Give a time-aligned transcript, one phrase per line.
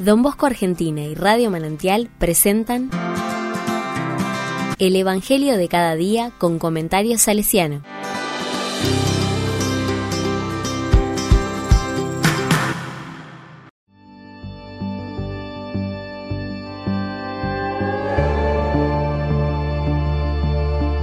[0.00, 2.88] Don Bosco Argentina y Radio Manantial presentan
[4.78, 7.82] El Evangelio de cada día con comentarios salesiano.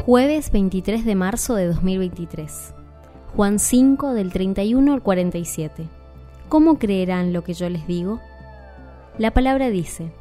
[0.07, 2.73] Jueves 23 de marzo de 2023.
[3.35, 5.87] Juan 5 del 31 al 47.
[6.49, 8.19] ¿Cómo creerán lo que yo les digo?
[9.17, 10.11] La palabra dice,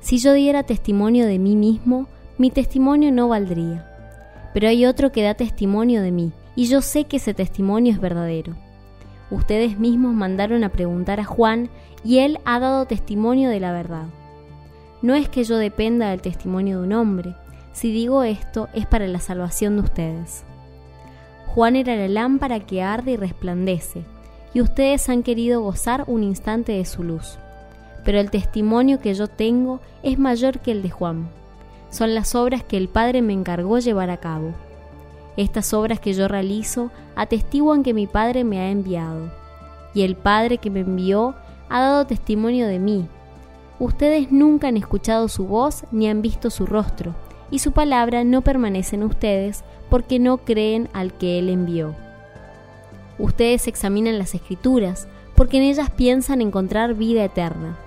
[0.00, 2.06] si yo diera testimonio de mí mismo,
[2.38, 3.84] mi testimonio no valdría.
[4.54, 8.00] Pero hay otro que da testimonio de mí, y yo sé que ese testimonio es
[8.00, 8.54] verdadero.
[9.32, 11.68] Ustedes mismos mandaron a preguntar a Juan,
[12.04, 14.06] y él ha dado testimonio de la verdad.
[15.02, 17.34] No es que yo dependa del testimonio de un hombre,
[17.72, 20.44] si digo esto es para la salvación de ustedes.
[21.48, 24.04] Juan era la lámpara que arde y resplandece,
[24.54, 27.36] y ustedes han querido gozar un instante de su luz
[28.04, 31.28] pero el testimonio que yo tengo es mayor que el de Juan.
[31.90, 34.52] Son las obras que el Padre me encargó llevar a cabo.
[35.36, 39.30] Estas obras que yo realizo atestiguan que mi Padre me ha enviado,
[39.94, 41.34] y el Padre que me envió
[41.68, 43.06] ha dado testimonio de mí.
[43.78, 47.14] Ustedes nunca han escuchado su voz ni han visto su rostro,
[47.50, 51.94] y su palabra no permanece en ustedes porque no creen al que Él envió.
[53.18, 57.78] Ustedes examinan las escrituras, porque en ellas piensan encontrar vida eterna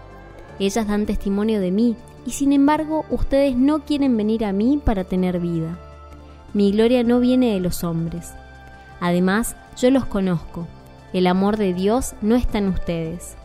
[0.60, 5.04] ellas dan testimonio de mí, y sin embargo ustedes no quieren venir a mí para
[5.04, 5.80] tener vida.
[6.54, 8.34] Mi gloria no viene de los hombres.
[9.00, 10.68] Además, yo los conozco.
[11.14, 13.36] El amor de Dios no está en ustedes.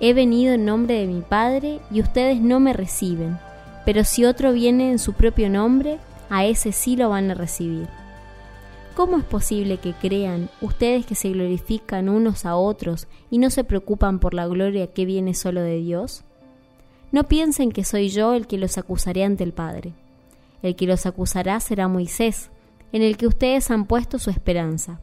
[0.00, 3.38] He venido en nombre de mi Padre y ustedes no me reciben,
[3.84, 5.98] pero si otro viene en su propio nombre,
[6.30, 7.88] a ese sí lo van a recibir.
[8.94, 13.64] ¿Cómo es posible que crean ustedes que se glorifican unos a otros y no se
[13.64, 16.24] preocupan por la gloria que viene solo de Dios?
[17.14, 19.92] No piensen que soy yo el que los acusaré ante el Padre.
[20.62, 22.50] El que los acusará será Moisés,
[22.90, 25.00] en el que ustedes han puesto su esperanza.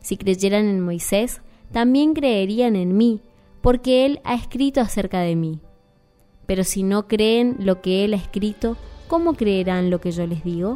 [0.00, 3.20] Si creyeran en Moisés, también creerían en mí,
[3.60, 5.60] porque él ha escrito acerca de mí.
[6.46, 10.42] Pero si no creen lo que él ha escrito, ¿cómo creerán lo que yo les
[10.42, 10.74] digo?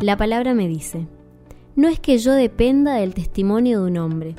[0.00, 1.08] La palabra me dice,
[1.74, 4.36] no es que yo dependa del testimonio de un hombre.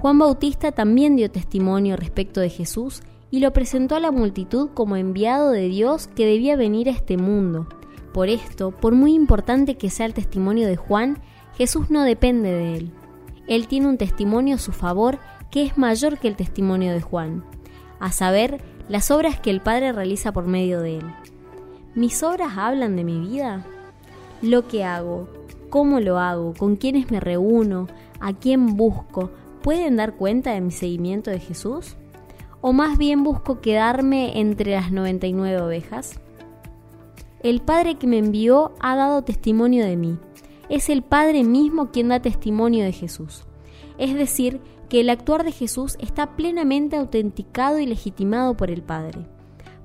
[0.00, 4.96] Juan Bautista también dio testimonio respecto de Jesús y lo presentó a la multitud como
[4.96, 7.68] enviado de Dios que debía venir a este mundo.
[8.12, 11.22] Por esto, por muy importante que sea el testimonio de Juan,
[11.56, 12.92] Jesús no depende de él.
[13.46, 15.18] Él tiene un testimonio a su favor
[15.50, 17.46] que es mayor que el testimonio de Juan,
[17.98, 21.06] a saber, las obras que el Padre realiza por medio de él.
[21.94, 23.64] ¿Mis obras hablan de mi vida?
[24.42, 25.28] Lo que hago,
[25.70, 27.88] cómo lo hago, con quiénes me reúno,
[28.20, 29.30] a quién busco,
[29.62, 31.96] ¿pueden dar cuenta de mi seguimiento de Jesús?
[32.60, 36.20] ¿O más bien busco quedarme entre las 99 ovejas?
[37.42, 40.18] El Padre que me envió ha dado testimonio de mí.
[40.68, 43.44] Es el Padre mismo quien da testimonio de Jesús.
[43.96, 49.20] Es decir, que el actuar de Jesús está plenamente autenticado y legitimado por el Padre.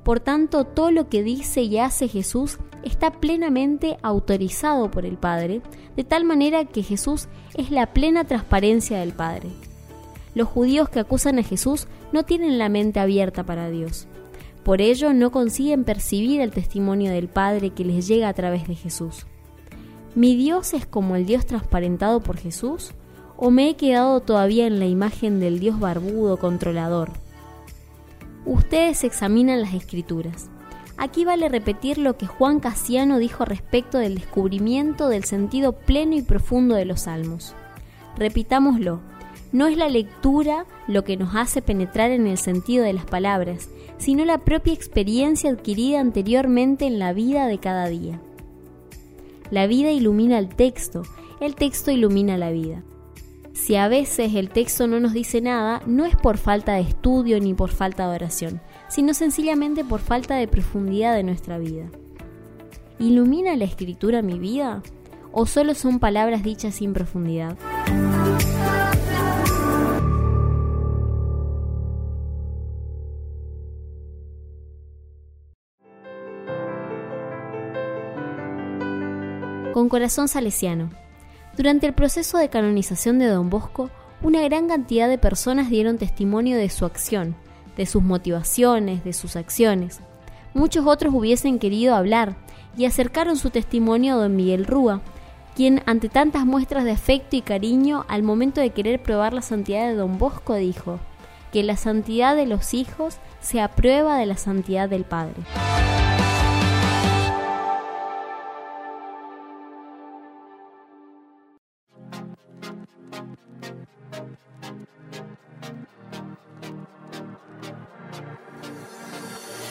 [0.03, 5.61] Por tanto, todo lo que dice y hace Jesús está plenamente autorizado por el Padre,
[5.95, 9.49] de tal manera que Jesús es la plena transparencia del Padre.
[10.35, 14.07] Los judíos que acusan a Jesús no tienen la mente abierta para Dios.
[14.63, 18.75] Por ello no consiguen percibir el testimonio del Padre que les llega a través de
[18.75, 19.25] Jesús.
[20.15, 22.93] ¿Mi Dios es como el Dios transparentado por Jesús?
[23.35, 27.11] ¿O me he quedado todavía en la imagen del Dios barbudo controlador?
[28.45, 30.49] Ustedes examinan las escrituras.
[30.97, 36.21] Aquí vale repetir lo que Juan Casiano dijo respecto del descubrimiento del sentido pleno y
[36.21, 37.55] profundo de los salmos.
[38.17, 39.01] Repitámoslo,
[39.51, 43.69] no es la lectura lo que nos hace penetrar en el sentido de las palabras,
[43.97, 48.19] sino la propia experiencia adquirida anteriormente en la vida de cada día.
[49.51, 51.03] La vida ilumina el texto,
[51.39, 52.83] el texto ilumina la vida.
[53.53, 57.39] Si a veces el texto no nos dice nada, no es por falta de estudio
[57.39, 58.61] ni por falta de oración,
[58.93, 61.89] sino sencillamente por falta de profundidad de nuestra vida.
[62.99, 64.83] ¿Ilumina la escritura mi vida?
[65.31, 67.57] ¿O solo son palabras dichas sin profundidad?
[79.73, 80.91] Con corazón salesiano.
[81.57, 83.89] Durante el proceso de canonización de Don Bosco,
[84.21, 87.35] una gran cantidad de personas dieron testimonio de su acción,
[87.77, 89.99] de sus motivaciones, de sus acciones.
[90.53, 92.35] Muchos otros hubiesen querido hablar
[92.77, 95.01] y acercaron su testimonio a don Miguel Rúa,
[95.55, 99.87] quien ante tantas muestras de afecto y cariño al momento de querer probar la santidad
[99.87, 100.99] de don Bosco dijo
[101.51, 105.35] que la santidad de los hijos se aprueba de la santidad del Padre.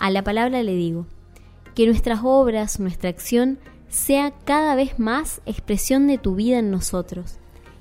[0.03, 1.07] A la palabra le digo,
[1.77, 7.37] que nuestras obras, nuestra acción, sea cada vez más expresión de tu vida en nosotros.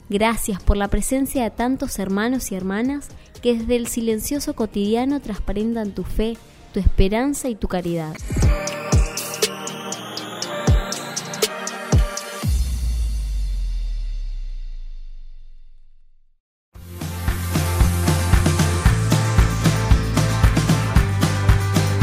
[0.08, 3.10] Gracias por la presencia de tantos hermanos y hermanas
[3.42, 6.38] que desde el silencioso cotidiano transparentan tu fe,
[6.76, 8.14] tu esperanza y tu caridad.